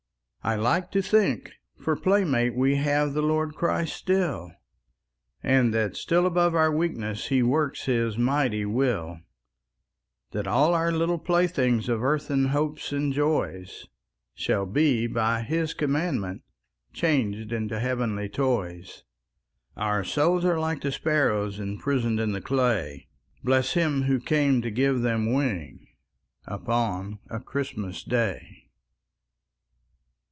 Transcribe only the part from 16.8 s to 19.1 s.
Changed into heavenly toys.